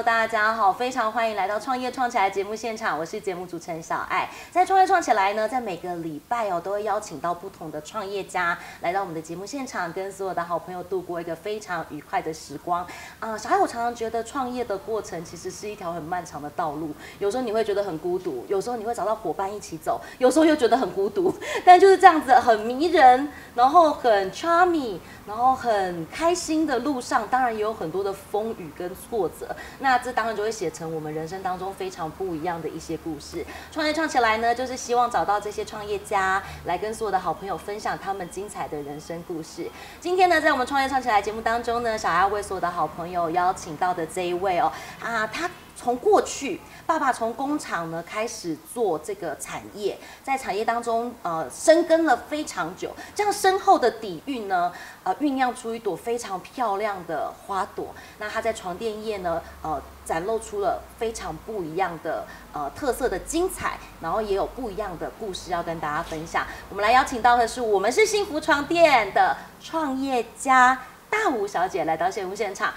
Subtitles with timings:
[0.00, 4.28] 大家好，非常欢迎来到《创业创起来》节目现场，我是节目主持人小爱。
[4.50, 12.86] 在《创业创起来》呢，在每个礼拜哦，都会邀请到不同的创业家来到我们的节目现场，跟所有的好朋友度过一个非常愉快的时光
[13.20, 13.36] 啊。
[13.36, 21.32] 小爱，我常常觉得创业的过程其实是一条很漫长的道路，有时候你会觉得很孤独，有时候你会找到伙伴一起走，有时候又觉得很孤独，
[21.64, 29.54] 但就是这样子很迷人，然后很 charming，然后很开心的路上，当然也有很多的风雨跟挫折。
[29.82, 33.44] 那这当然就会写成我们人生当中非常不一样的一些故事。
[33.72, 39.68] 创业创起来呢，就是希望找到这些创业家，来跟所有的好朋友分享他们精彩的人生故事。
[40.00, 45.50] 今天呢，在我们创业创起来节目当中呢，想要为所有的好朋友邀请到的这一位哦，啊，他。
[45.74, 54.72] 从过去，爸爸从工厂呢开始做这个产业，在产业当中呃深耕了非常久，这样深厚的底蕴呢，
[55.02, 57.94] 呃酝酿出一朵非常漂亮的花朵。
[58.18, 66.46] 那他在床垫业呢，呃展露出了非常不一样的呃特色的精彩，然后也有不一样的故事要跟大家分享。
[66.68, 70.78] 我们来邀请到的是我们是幸福床垫的创业家。
[71.12, 72.72] 大吴小姐来到节目现场，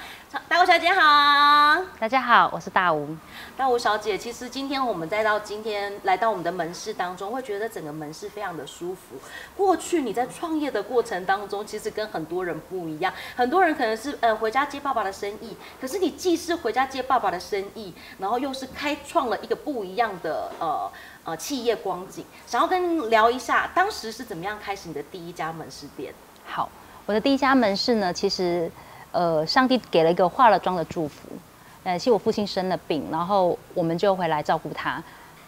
[0.50, 3.16] 大吴小姐好，大家好，我是大吴。
[3.56, 9.16] 大吴小姐，其实今天我们再到今天来到我们的门市当中，会觉得整个门市非常的舒服。
[9.56, 20.92] 过去你在创业的过程当中，其实跟很多人不一样，很多人可能是呃回家接爸爸的生意，可是你既是回家接爸爸的生意，然后又是开创了一个不一样的呃
[21.24, 22.26] 呃企业光景。
[22.46, 26.14] 想要跟您聊一下，当时是怎么样开始你的第一家门市店？
[26.46, 26.70] 好。
[27.06, 28.70] 我的第一家门市呢，其实，
[29.12, 31.30] 呃，上帝给了一个化了妆的祝福。
[31.84, 35.02] 呃，其实我父亲生了病，然后我们就回来照顾他。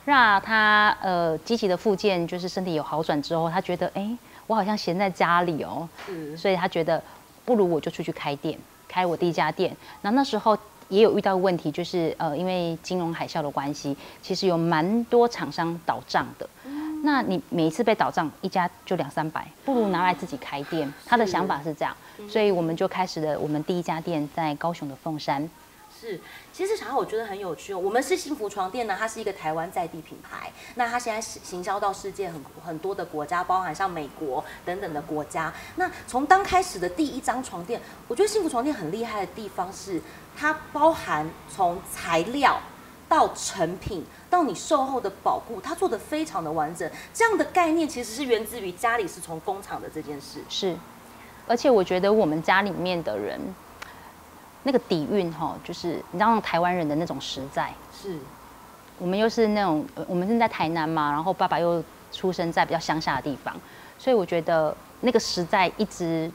[0.05, 5.89] 那他呃积极的复健，就是身体有好转之后，他觉得，哎，我好像闲在家里哦，
[6.37, 7.01] 所以他觉得
[7.43, 9.75] 不如我就出去开店，开我第一家店。
[10.03, 10.55] 那那时候
[10.89, 16.47] 也有遇到问题，就是呃，因为金融海啸的关系，其实有蛮多厂商倒账的。
[17.03, 20.91] 那你每一次被倒账一家就两三百，不如拿来自己开店。
[21.05, 21.95] 他的想法是这样，
[22.29, 25.49] 所以我们就开始了我们第一家店在高雄的凤山。
[25.99, 26.19] 是，
[26.53, 27.79] 其实小爱我觉得很有趣哦。
[27.79, 30.51] 我们是幸福床垫呢，它是一个台湾在地品牌。
[30.75, 35.51] 那它现在行销到世界很很多的国家，包含像美国等等的国家。
[35.75, 39.99] 那从刚开始的第一张床垫，我觉得幸福床垫很厉害的地方是，
[40.37, 42.59] 它包含从材料
[43.07, 44.05] 到成品。
[44.29, 46.89] 到你售后的保护，它做的非常的完整。
[47.13, 50.41] 这样的概念其实是源自于家里是从工厂的这件事。
[50.49, 50.75] 是，
[51.47, 53.39] 而且我觉得我们家里面的人，
[54.63, 57.73] 那个底蕴哈，就是你知道台湾人的那种实在。
[57.93, 58.17] 是，
[58.99, 61.81] 我们又是那种，我们是在台南嘛，然后爸爸又
[62.11, 63.55] 出生在比较乡下的地方，
[63.97, 66.29] 所以我觉得那个实在一直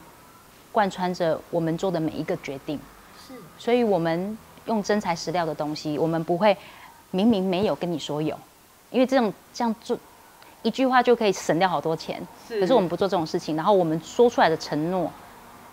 [0.71, 2.79] 贯穿着我们做的每一个决定。
[3.27, 4.35] 是，所以我们
[4.65, 6.57] 用真材实料的东西，我们不会。
[7.15, 8.35] 明明没有跟你说有，
[8.89, 9.95] 因为这种这样做
[10.63, 12.19] 一句话就可以省掉好多钱。
[12.47, 13.55] 是，可是我们不做这种事情。
[13.55, 15.11] 然后我们说出来的承诺，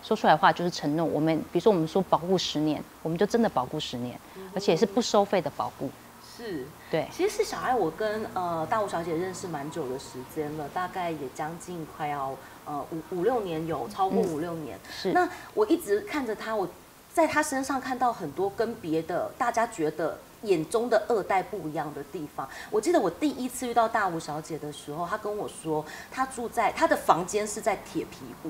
[0.03, 1.03] 说出来的话就是承诺。
[1.03, 4.19] 我们比如说我们说保护十年，我们就真的保护十年，
[4.53, 5.89] 而且是不收费的保护。
[6.37, 7.07] 是，对。
[7.11, 12.35] 其实是小爱，我跟呃大吴小姐认识蛮久的时间了，大概也将近快要
[12.65, 14.79] 呃五五六年有超过五六年。
[14.91, 15.11] 是。
[15.11, 16.69] 那我一直看着她，我
[17.13, 20.17] 在他身上看到很多跟别的大家觉得。
[20.43, 22.49] 眼中的二代不一样的地方。
[22.71, 28.49] 我记得我第一次遇到大吴小姐的时候，她跟我说，她住在她的房间是在铁皮屋。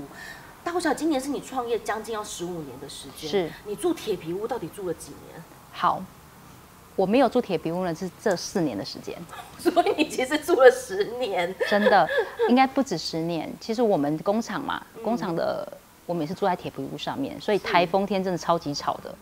[0.63, 5.43] 大吴小姐，今年是你创业将近要十五年的时间，是你住铁皮屋到底住了几年？
[5.73, 6.01] 好，
[6.95, 9.13] 我没有住铁皮屋呢，是这四年的时间，
[9.59, 12.07] 所以你其实住了十年，真的
[12.47, 13.53] 应该不止十年。
[13.59, 15.67] 其实我们工厂嘛，工厂的。
[16.11, 19.15] 我每次住在铁皮屋上面，所以台风天真的超级吵 的。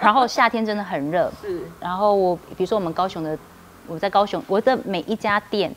[0.00, 1.28] 然后夏天真的很热。
[1.42, 1.62] 是。
[1.80, 3.36] 然后我比如说我们高雄的，
[3.88, 5.74] 我在高雄，我的每一家店，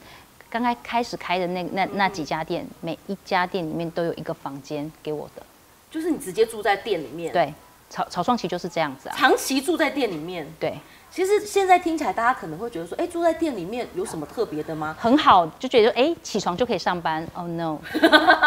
[0.48, 5.42] 刚开开始开的那那那几家店，每一家店里面都有一个房间给我的。
[5.90, 7.34] 就是你直接住在店里面。
[7.34, 7.52] 对，
[7.90, 9.16] 草草创期就是这样子啊。
[9.18, 10.46] 长期住在店里面。
[10.60, 10.78] 对。
[11.12, 14.96] 其实现在听起来，大家可能会觉得说，哎，住在店里面有什么特别的吗？
[15.00, 17.28] 很好，就觉得哎，起床就可以上班。
[17.34, 17.80] Oh no，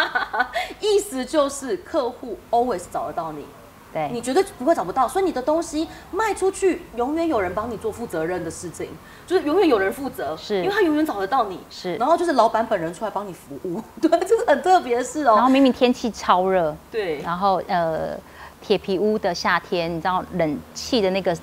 [0.80, 3.44] 意思就是客户 always 找得到你，
[3.92, 5.08] 对你绝对不会找不到。
[5.08, 8.88] 所以你的东西卖出去，永远有人帮你做负责任的事情，
[9.26, 11.58] 就是永远有人负责，是因为他永远找得到你。
[11.68, 15.34] 是，然后就是老板本人出来帮你服务， 对，这是很特别的事哦。
[15.34, 18.16] 然后明明天气超热，对，然后呃，
[18.60, 21.36] 铁皮屋的夏天，你知道冷气的那个。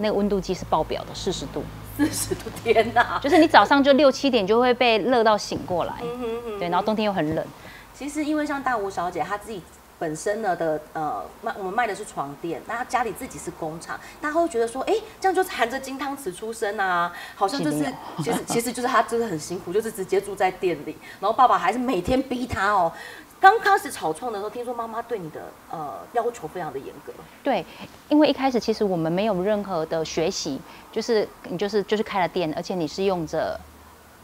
[0.00, 1.62] 那个温度计是爆表的，四十度，
[1.96, 3.20] 四十度，天哪！
[3.22, 5.94] 就是你早上就六七点就会被热到醒过来，
[6.58, 7.46] 对，然后冬天又很冷。
[7.94, 9.62] 其实因为像大吴小姐她自己
[9.98, 17.84] 本身呢的呃卖我们卖的是床垫，那他家里自己是工厂，大家会觉得说，哎，这样就含着金汤匙出生啊，好像就是
[18.22, 22.90] 其实其实就是她真的很辛苦，就是直接住在店里，然后爸爸还是每天逼她哦。
[23.40, 25.40] 刚开始草创的时候，听说妈妈对你的
[25.70, 27.12] 呃要求非常的严格。
[27.42, 27.64] 对，
[28.10, 30.60] 因为一开始其实我们没有任何的学习，
[30.92, 33.58] 就是你就是就是开了店，而且你是用着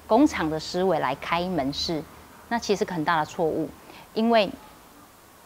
[0.06, 2.02] 工厂的思维来开门市，
[2.50, 3.70] 那其实很大的错误。
[4.12, 4.50] 因为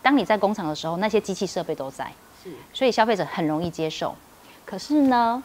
[0.03, 2.13] 当你在工厂的时候，那些机器设备都在，
[2.43, 4.17] 是，所以消费者很容易接受。
[4.65, 5.41] 可是呢，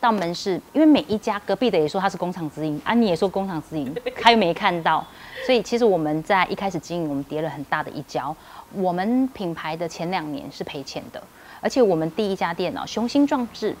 [0.00, 5.04] 到门市，因为每一家隔壁的也说他是工厂直营，啊，你也说工厂直营，他又没看到。
[5.46, 8.34] 所以其实我们在一开始经营，我们跌了很大的一跤。
[8.74, 11.22] 我们品牌的前两年是赔钱的，
[11.60, 13.74] 而且我们第一家店哦，雄心壮志，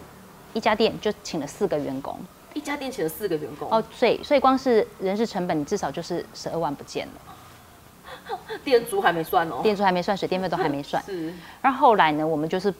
[0.54, 2.18] 一家店就请了四个员工，
[2.54, 8.38] 一家店请了四个员工哦，所以所以光是人事成本，你至少就是十二万不见了。
[8.64, 11.02] 店租还没算哦，店租还没算，水电费都还没算。
[11.04, 11.32] 是。
[11.60, 12.72] 然后后来呢，我们就是，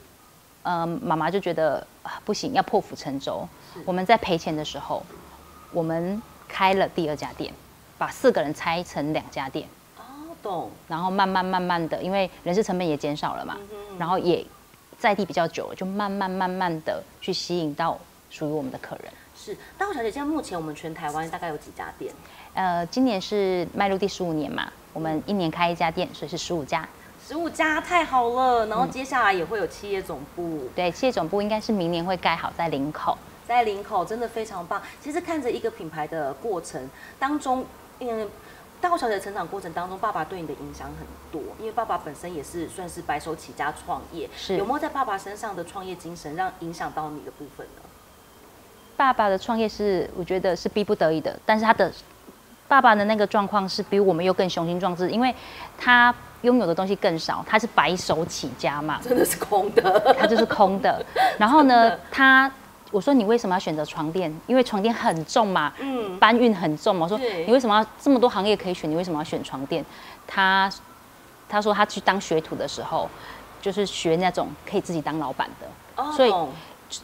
[0.68, 1.86] 呃，妈妈就觉得
[2.26, 3.48] 不行，要破釜沉舟。
[3.86, 5.02] 我们在赔钱的时候，
[5.72, 7.50] 我们开了第二家店。
[7.96, 9.66] 把四个人拆成两家店，
[9.96, 10.02] 哦，
[10.40, 10.70] 懂。
[10.86, 13.56] 然后慢慢慢慢的，因为人事成本也减少了嘛，
[13.98, 14.46] 然后也
[14.96, 17.98] 在地比较久了，就慢慢慢慢的去吸引到
[18.30, 19.12] 属于我们的客人。
[19.36, 22.14] 是，大户小姐，现在目前我们全台湾大概有几家店？
[22.54, 26.88] 呃，今年是迈入第十五年嘛，我们一年开一家店，所以是十五家。
[27.28, 30.66] 十五家太好了，然后接下来也会有企业总部。
[30.75, 34.80] 对，企业总部应该是明年会盖好在林口，在林口真的非常棒。
[34.98, 36.88] 其实看着一个品牌的过程
[37.19, 37.66] 当中。
[37.98, 38.26] 因为
[38.80, 41.42] 大小姐成长过程当中，爸爸对你的影响很多。
[41.58, 47.82] 因为爸爸本身也是算是白手起家创业，是有没有在爸爸身上的创业精神让影响到你的部分呢？
[48.96, 51.92] 爸爸的创业是我觉得是逼不得已的，但是他的
[52.68, 55.34] 爸爸的那个状况是比我们又更雄心壮志，因为
[55.76, 61.04] 他拥有的东西更少，他是白手起家嘛，真的是空的，他就是空的。
[61.38, 62.50] 然后呢，他。
[62.90, 64.34] 我说你为什么要选择床垫？
[64.46, 67.02] 因为床垫很重嘛，嗯，搬运很重嘛。
[67.02, 68.90] 我说你为什么要这么多行业可以选？
[68.90, 69.84] 你为什么要选床垫？
[70.26, 70.72] 他
[71.50, 73.06] 他说他去当学徒的时候，
[73.60, 76.32] 就是学那种可以自己当老板的，所以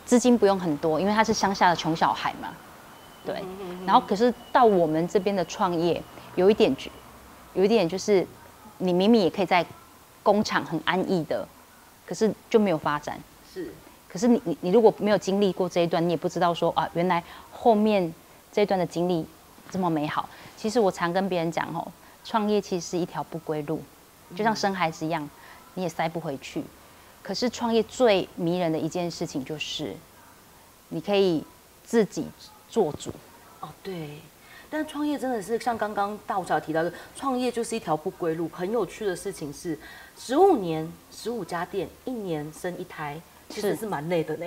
[0.06, 2.48] 资金不用很多，因为他是乡下的穷小孩嘛。
[3.24, 3.42] 对，
[3.86, 6.02] 然后可是到我们这边的创业，
[6.36, 6.74] 有一点，
[7.54, 8.26] 有一点就是
[8.78, 9.64] 你明明也可以在
[10.22, 11.46] 工厂很安逸的，
[12.06, 13.18] 可是就没有发展。
[13.52, 13.72] 是。
[14.08, 18.14] 可是你你你如果没有经历过这一段，你也不知道说啊，原来后面
[18.52, 19.26] 这一段的经历
[19.70, 20.28] 这么美好。
[20.56, 21.84] 其实我常跟别人讲哦，
[22.24, 23.82] 创业其实是一条不归路，
[24.36, 25.28] 就像生孩子一样，
[25.74, 26.62] 你也塞不回去。
[27.22, 29.96] 可是创业最迷人的一件事情就是，
[30.90, 31.42] 你可以
[31.82, 32.26] 自己
[32.74, 33.12] 做主。
[33.60, 34.18] 哦，对。
[34.68, 38.50] 但创业真的是像刚刚大吴小提到的，创业就是一条不归路。
[38.52, 39.78] 很有趣的事情是，
[40.18, 43.20] 十五年十五家店，一年生一胎。
[43.54, 44.46] 其实是蛮累的呢，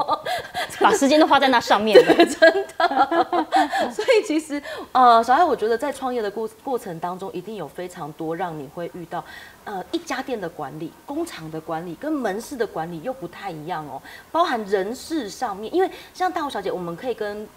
[0.78, 3.36] 把时间都花在那上面了，真的。
[3.90, 4.62] 所以其实，
[4.92, 9.24] 呃，小爱，我觉得在创业的过过程当中，一定有非常多让你会遇到，
[9.64, 15.74] 呃，一家店的管理、工厂的管理跟门市的管理又不太一样哦，包含人事上面。
[15.74, 17.48] 因为像大胡小姐，我们可以跟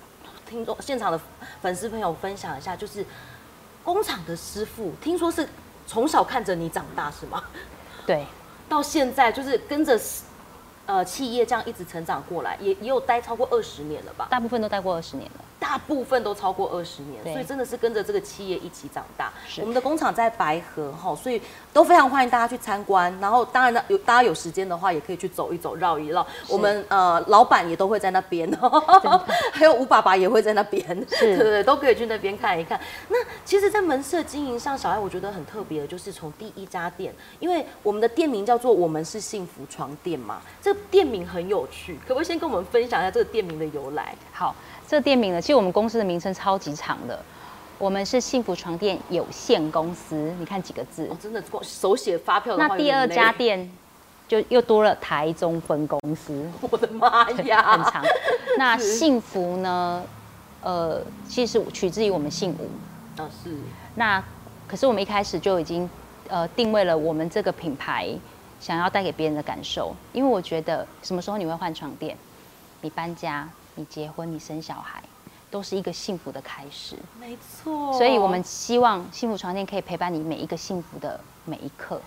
[0.47, 1.19] 听众现场的
[1.61, 3.05] 粉丝朋友分享一下，就是
[3.83, 5.45] 工厂的师傅，听说是
[5.85, 7.43] 从小看着你长大是吗？
[8.05, 8.25] 对，
[8.69, 9.99] 到现在就是跟着。
[10.89, 14.27] 呃，企业这样一直成长过来，也也有待超过二十年了吧？
[14.27, 15.45] 大部分都待过二十年了。
[15.59, 19.31] 大部分都超过二十年，所以真的是跟着这个企业一起长大。
[19.59, 21.39] 我们的工厂在白河哈，所以
[21.73, 23.15] 都非常欢迎大家去参观。
[23.19, 26.25] 然后当然呢，有大家有时间的话，也可以去走一走、绕一绕。
[26.47, 28.49] 我们呃，老板也都会在那边，
[29.51, 30.83] 还有吴爸爸也会在那边，
[31.19, 32.79] 对对对，都可以去那边看一看。
[33.09, 44.15] 那其实，在门市经营上，小爱我觉得很特别的，就是从第一家店，因为我们的店名叫做“我们是幸福床垫”嘛，这个店名很有趣，可不可以先跟我们分享一下这个店名的由来？
[44.31, 44.55] 好。
[44.87, 47.23] 这个店名呢，其实我们公司的名称超级长的，
[47.77, 50.15] 我们是幸福床垫有限公司。
[50.39, 51.07] 你看几个字？
[51.11, 52.57] 哦，真的手写发票。
[52.57, 53.71] 那第二家店
[54.27, 56.43] 就又多了台中分公司。
[56.71, 58.03] 我的妈呀，很长。
[58.57, 60.03] 那幸福呢？
[60.63, 63.21] 呃，其实取自于我们姓吴。
[63.21, 63.55] 啊，是。
[63.93, 64.23] 那
[64.67, 65.87] 可是我们一开始就已经
[66.29, 68.09] 呃定位了我们这个品牌
[68.59, 72.17] 想要带给别人的感受，因为我觉得什么时候你会换床垫？
[72.81, 73.47] 你搬家。
[73.75, 75.01] 你结婚，你生小孩，
[75.49, 76.97] 都是一个幸福的开始。
[77.17, 82.01] 没错，所以我们希望幸福床垫可以陪伴你每一个幸福的每一刻。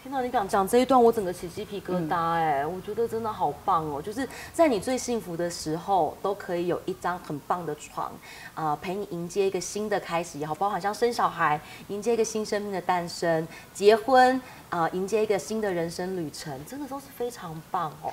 [0.00, 4.00] 听到你讲讲这一段，我整个起鸡皮疙瘩哎、我觉得真的好棒哦！
[4.00, 8.12] 就是在你最幸福的时候，都可以有一张很棒的床，
[8.54, 14.40] 啊、陪你迎接一个新的开始也好，包含像生小孩，迎接一个新生命的诞生，结婚
[14.70, 18.12] 啊、迎接一个新的人生旅程，真的都是非常棒哦。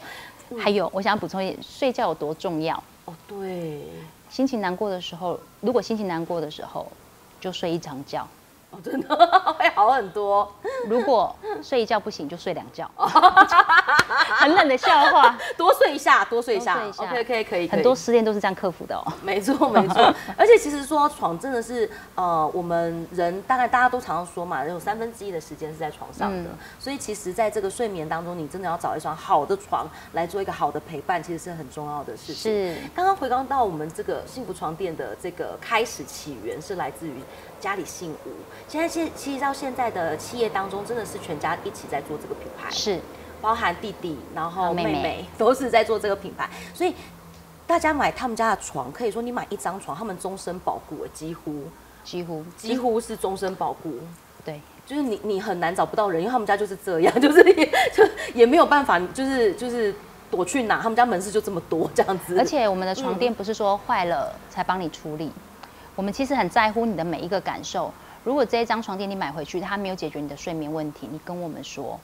[0.57, 2.75] 还有，我想补充一点，睡觉有多重要。
[3.05, 3.83] 哦，对，
[4.31, 6.91] 心情难过的时候，如果心情难过的时候，
[7.39, 8.27] 就睡一场觉；
[8.75, 9.15] 哦，真的
[9.57, 10.51] 会好很多。
[10.87, 12.89] 如果睡一觉不行，就睡两觉。
[14.37, 19.03] 很冷的笑话， 多睡一下，多睡一下多睡一下 OK，可以，可以，可以很多失恋都是这样克服的哦。
[19.21, 20.13] 没错，没错。
[20.37, 32.51] 而且其实说床真的是，呃，我们人大概大家都常常说嘛，有三分之一的时间是在床上的，嗯所以其实在这个睡眠当中，你真的要找一双好的床来做一个好的陪伴，其实是很重要的事情。
[32.51, 37.13] 是，刚刚回刚到我们这个幸福床垫的这个开始起源是来自于
[37.65, 38.29] 家里姓吴，
[38.67, 43.01] 现在现其实到现在的企业当中，真的是全家一起在做这个品牌，是，
[43.41, 45.25] 包含弟弟，然后妹妹。
[45.35, 46.93] 都是在做这个品牌，所以
[47.65, 51.63] 大家买他们家的床，可以说你买一张床，他们终身保固，几乎。
[52.03, 52.45] 几乎。
[52.55, 53.95] 几乎是终身保固。
[54.45, 54.61] 对。
[54.85, 58.03] 就是你你很难找不到人，因为他们家就是这样， 就是也就
[58.35, 59.91] 也没有办法，就是就是
[60.29, 62.37] 躲去哪，他们家门市就这么多这样子。
[62.37, 65.31] 而且我们的床垫不是说坏了才帮你处理，
[65.95, 67.91] 我们其实很在乎你的每一个感受。
[68.23, 71.99] 如果这一张床垫你买回去，它没有解决你的睡眠问题，你跟我们说，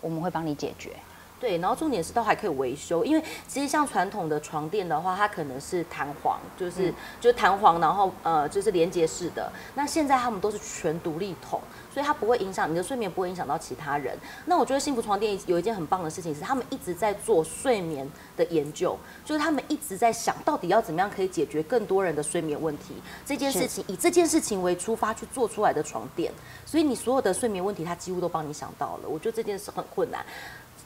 [0.00, 0.90] 我们会帮你解决。
[1.38, 6.90] 对，然后重点是都还可以维修，因为其实像传统的床垫的话，它可能是弹簧，就是、
[7.20, 9.52] 就是弹簧，然后呃就是连接式的。
[9.74, 11.60] 那现在他们都是全独立筒，
[11.92, 14.16] 所以它不会影响你的睡眠，不会影响到其他人。
[14.46, 22.94] 那我觉得幸福床垫有一件很棒的事情是，他们一直在做睡眠的研究，就是他们一直在想到底要怎么样可以解决更多人的睡眠问题
[23.26, 26.32] 这件事情，以这件事情为出发去做出来的床垫，
[26.64, 29.08] 所以你所有的睡眠问题，它几乎都帮你想到了。
[29.08, 30.24] 我觉得这件事很困难。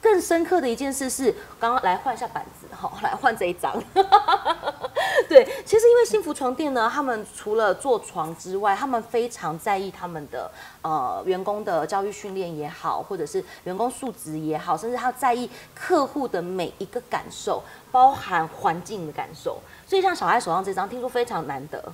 [0.00, 3.82] 更深刻的一件事是，刚刚来换一下板子，好， 来换这一张。
[5.28, 10.50] 对，其实因为幸福床垫呢，他们除了做床之外，他们非常在意他们的
[10.82, 19.58] 呃员工的教育训练也好，或者是员工素质也好，甚至他在意客户的每一个感受，包含环境的感受。
[19.86, 21.92] 所以像小爱手上这张，听说非常难得，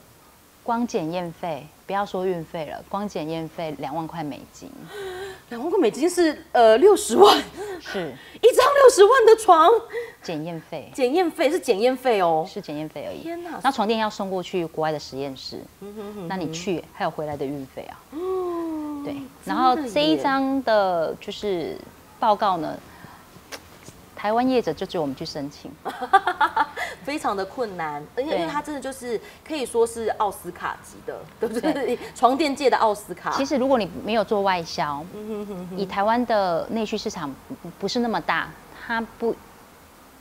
[0.62, 4.70] 光检验费，不要说运费了，光检验费两万块美金，
[5.50, 7.42] 两万块美金是呃六十万，
[7.92, 8.12] 是
[8.42, 9.70] 一张六十万的床，
[10.22, 12.44] 检验费，检验费是检验费哦。
[12.48, 13.22] 是检验费而已。
[13.22, 13.60] 天哪！
[13.62, 15.60] 那床垫要送过去国外的实验室，
[16.28, 17.94] 那你去还有回来的运费啊？
[19.04, 21.78] 对，然后这一张的就是
[22.18, 22.76] 报告呢，
[24.16, 25.70] 台湾业者就只有我们去申请，
[27.06, 31.96] 非常的困难，而且因为它真的就是可以说是奥斯卡级的，对不对？
[32.16, 33.30] 床垫界的奥斯卡。
[33.30, 35.04] 其实如果你没有做外销，
[35.76, 37.32] 以台湾的内需市场
[37.62, 38.48] 不不是那么大，
[38.84, 39.32] 它不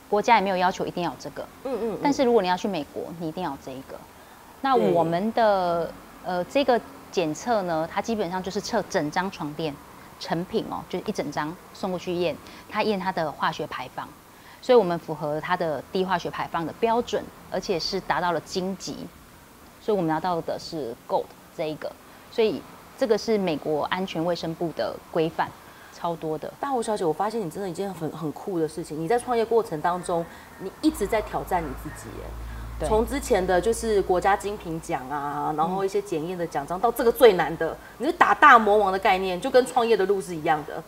[0.08, 1.44] 国家也没有要求一定要有这个。
[1.64, 3.98] 嗯嗯，但是如果你要去美国，你一定要有这一个。
[4.60, 5.90] 那我们的
[6.24, 9.74] 呃这个检测呢，它基本上就是测整张床垫
[10.20, 12.36] 成品哦，就是一整张送过去验，
[12.70, 14.08] 它验它的化学排放，
[14.66, 19.06] 所以我们符合它的低化学排放的标准，而且是达到了金级，
[19.80, 21.88] 所以我们拿到的是 Gold 这一个，
[22.32, 22.60] 所以
[22.98, 25.48] 这个是美国安全卫生部的规范，
[25.94, 26.52] 超多的。
[26.58, 30.26] 大胡小姐，我发现你真的一件很很酷的事情，你在创业过程当中，
[30.58, 32.24] 你一直在挑战你自己耶。
[32.88, 40.82] 从之前的就是国家精品奖啊，然后一些检验的奖章，到这个最难的，你是打大魔王的概念，就跟创业的路是一样的。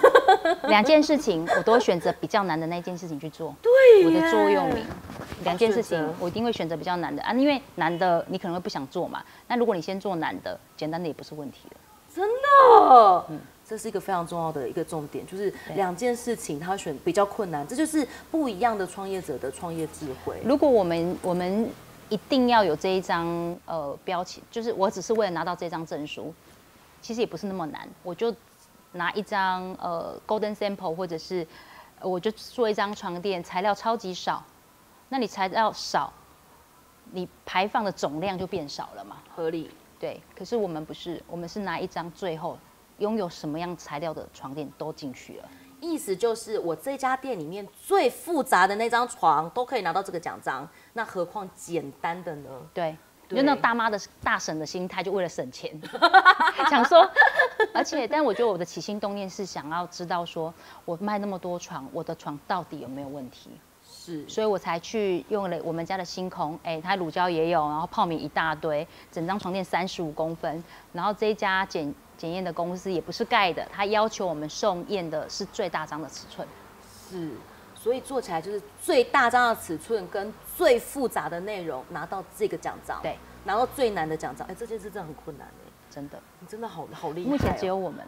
[0.69, 3.55] 两件事情，我都会选择比较难的那件事情去做。
[3.61, 4.85] 对我的座右铭，
[5.43, 9.23] 两件事情我一定会选择比较难的啊，因为难的你可能会不想做嘛。
[9.47, 11.77] 那如果你先做难的，简单的也不是问题了。
[12.13, 20.35] 真的，嗯这是一个非常重要的一个重点，就是两件事情他选比较困难，这就是不一样的创业者的创业智慧。
[20.43, 21.69] 如果我们我们
[22.09, 23.25] 一定要有这一张
[23.65, 26.33] 呃标签，就是我只是为了拿到这张证书，
[27.01, 28.35] 其实也不是那么难，我就
[28.93, 31.45] 拿一张呃 golden sample，或者是
[31.99, 34.43] 呃我就做一张床垫，材料超级少，
[35.09, 36.11] 那你材料少，
[37.11, 39.17] 你排放的总量就变少了嘛。
[39.35, 39.69] 合理，
[39.99, 42.57] 对，可是我们不是，我们是拿一张最后
[42.97, 45.49] 拥有什么样材料的床垫都进去了。
[45.79, 52.49] 意思就是我这家店里面最复杂的那张床都可以拿到这个奖章，那何况简单的呢？
[52.71, 52.95] 对
[53.35, 55.71] 就那种大妈的大婶的心态，就为了省钱，
[56.69, 57.09] 想说，
[57.73, 60.53] 而且，但我觉得我的起心动念是想要知道说，
[60.85, 63.49] 我卖那么多床，我的床到底有没有问题，
[63.89, 76.47] 是，所以我才去用了我们家的星空，哎、它乳胶也有，然后泡棉一大堆，整张床垫三十五公分，然后这一家检检验的公司，也不是盖的，他要求我们送验的是最大张的尺寸。
[77.09, 77.31] 是，
[77.81, 85.71] 所以做起来就是最大张的尺寸跟最复杂的内容拿到这个奖章，对，拿到最难的奖章，哎，这件事真的很困难哎。
[85.89, 87.29] 真的，你真的好好厉害。
[87.29, 88.03] 目前只有我们，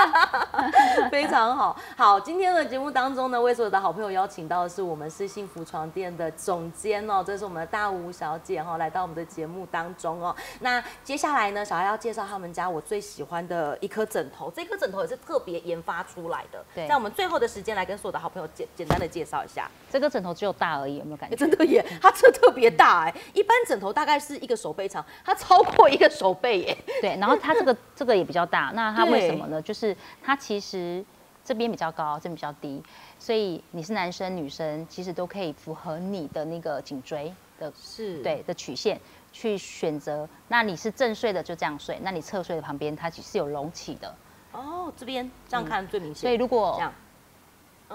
[1.10, 1.74] 非常好。
[1.96, 10.36] 好，今天的节目当中呢，为所有的好朋友邀请到的是我们是幸福床垫的总监哦，这是我们的大吴小姐哈，来到我们的节目当中哦。
[10.60, 16.62] 那接下来呢，小孩要介绍他们家我最喜欢的一颗枕头，这颗枕头也是特别研发出来的。
[16.74, 21.36] 对，在我们最后的时间来跟所有的好朋友简简单的介绍一下，这个枕头只有大而已，有没有感觉？
[21.48, 26.76] 真的耶，它这特别大哎，一般枕头大概是一个手背长，它超过一个手背耶。
[27.00, 29.60] 对，然后它这个 这个也比较大，那它为什么呢？
[29.62, 31.04] 就是它其实
[31.44, 32.82] 这边比较高，这边比较低，
[33.18, 39.00] 所以你是男生女生，其实都可以符合你的那个颈椎的，是对的曲线
[39.32, 40.28] 去选择。
[40.48, 44.14] 那你是正睡的就这样睡，那你侧睡的旁边它其实有隆起的。
[44.52, 46.22] 哦，这边这样看最明显。
[46.22, 46.80] 所以如果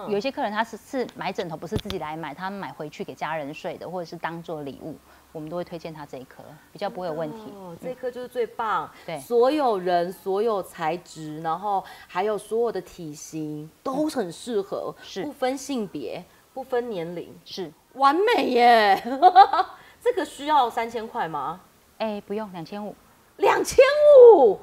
[0.09, 4.95] 有一些客人他是是买枕头不是自己来买，他买回去给家人睡的，或者是当做礼物。
[5.31, 7.51] 我们都会推荐他这一颗，比较不会有问题。
[7.55, 8.87] 哦，这颗就是最棒。
[9.03, 16.23] 对，所有人、所有材质，然后还有所有的体型都很适合，是不分性别、
[16.53, 19.01] 不分年龄，是完美耶。
[19.99, 21.59] 这个需要三千块吗？
[21.97, 22.95] 哎，不用，两千五。
[23.37, 23.83] 两千
[24.35, 24.59] 五，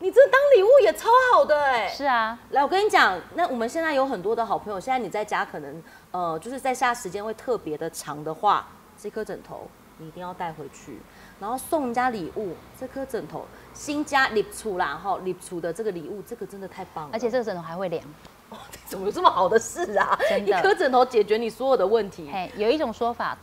[0.00, 1.88] 你这当礼物也超好的哎。
[1.88, 8.66] 是啊，来，我跟你讲，那我们现在有很多的好朋友，现在你在家可能呃，就是在下时间会特别的长的话，
[9.00, 9.68] 这颗枕头。
[10.02, 10.98] 你一定要带回去，
[11.38, 12.54] 然后送人家礼物。
[12.80, 17.10] 这颗枕头新家礼出啦，哈，礼出的这个礼物，这个真的太棒了。
[17.12, 18.02] 而且这个枕头还会凉。
[18.48, 20.18] 哦，怎么有这么好的事啊？
[20.42, 22.30] 一颗枕头解决你所有的问题。
[22.32, 23.36] 嘿，有一种说法，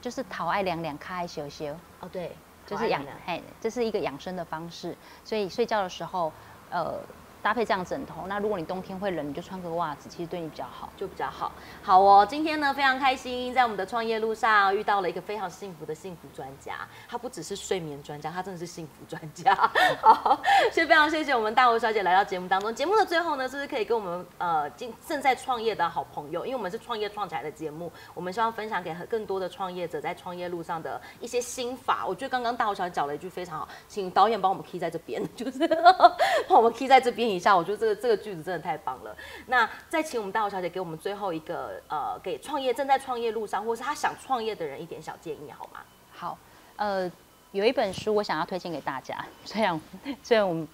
[0.00, 1.66] 就是讨爱凉凉，开羞羞。
[2.00, 4.96] 哦，对，就是养，嘿，这是一个养生的方式。
[5.24, 6.32] 所以睡觉的时候，
[6.70, 7.00] 呃。
[7.42, 11.50] 搭配这样枕头，那如果你冬天会冷，你就穿个袜子，其实对你比较好，就比较好。
[11.82, 16.76] 好哦，今天呢非常开心，在我们的创业路上遇到了一个非常幸福的幸福专家，
[17.08, 19.54] 他不只是睡眠专家，他真的是幸福专家。
[20.00, 22.72] 好，先非常谢谢我们大吴小姐来到节目当中。
[22.72, 32.06] 节目的最后呢，是不是可以跟我们呃正正在创业的好朋友，因为我们是创业创起来的节目，我们希望分享给更多的创业者在创业路上的一些心法。
[32.06, 35.58] 我觉得刚刚大吴小姐讲了一句非常好，请导演帮我们 key 在这边，就是
[36.46, 37.31] 帮我们 key 在这边。
[37.34, 39.16] 一下，我觉得这个这个句子真的太棒了。
[39.46, 45.80] 那再请我们大侯小姐给我们最后一个呃，给创业正在创业路上，或是他想创业的人一点小建议好吗？
[46.12, 46.38] 好，
[46.76, 47.10] 呃，
[47.52, 49.80] 有一本书我想要推荐给大家， 虽然
[50.22, 50.68] 虽然我们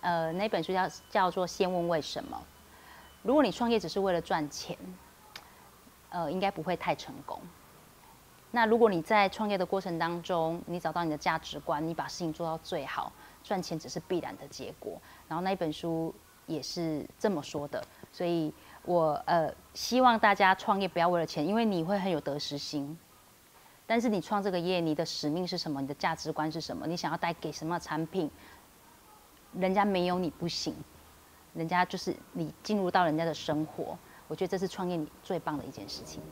[0.00, 2.36] 呃那本书叫叫做《先问为什么》。
[3.22, 4.76] 如果你创业只是为了赚钱，
[6.08, 7.40] 呃，应该不会太成功。
[8.50, 13.12] 那如果你在创业的过程当中，你找到你的价值观，你把事情做到最好。
[13.42, 16.14] 赚钱只是必然的结果，然后那一本书
[16.46, 18.52] 也是这么说的，所以
[18.84, 22.98] 我呃希望大家创业不要为了钱，因为你会很有得失心。
[23.86, 25.80] 但是你创这个业，你的使命是什么？
[25.80, 26.86] 你的价值观是什么？
[26.86, 28.30] 你想要带给什么产品？
[29.52, 30.72] 人家没有你不行，
[31.54, 33.98] 人家就是你进入到人家的生活，
[34.28, 36.22] 我觉得这是创业最棒的一件事情。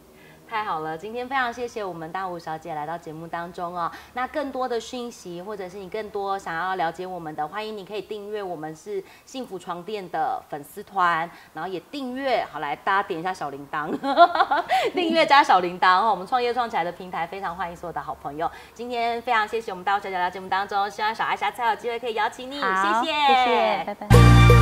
[0.48, 3.90] 太好了，今天非常谢谢我们大吴小姐来到节目当中哦。
[4.14, 12.44] 那更多的讯息，或者是你更多想要了解我们的，欢迎你可以订阅我们是幸福床垫的粉丝团，然后也订阅。
[12.50, 13.94] 好，来大家点一下小铃铛，
[14.94, 16.10] 订阅加小铃铛哦。
[16.10, 18.50] 我们创业创起来的平台非常欢迎所有的好朋友。
[18.72, 22.54] 今天非常谢谢我们大吴小姐来到节目当中，希望小爱下次有机会可以邀请你。
[22.54, 24.57] 谢谢，谢谢，拜拜。